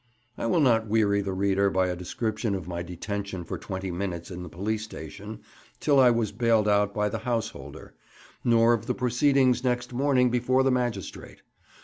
[0.35, 4.31] I will not weary the reader by a description of my detention for twenty minutes
[4.31, 5.41] in the police station,
[5.79, 7.93] till I was bailed out by a householder;
[8.43, 11.43] nor of the proceedings next morning before the magistrate.